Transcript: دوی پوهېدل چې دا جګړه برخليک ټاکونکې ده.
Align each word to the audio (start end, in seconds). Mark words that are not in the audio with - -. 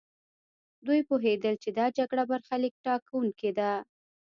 دوی 0.85 0.99
پوهېدل 1.09 1.55
چې 1.63 1.69
دا 1.77 1.85
جګړه 1.97 2.23
برخليک 2.31 2.73
ټاکونکې 2.85 3.51
ده. 3.59 3.71